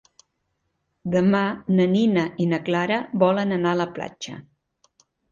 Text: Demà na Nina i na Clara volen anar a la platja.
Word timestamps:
Demà 1.15 1.41
na 1.79 1.85
Nina 1.91 2.23
i 2.45 2.47
na 2.53 2.59
Clara 2.69 2.97
volen 3.25 3.53
anar 3.59 3.75
a 3.77 3.79
la 3.83 3.87
platja. 3.99 4.39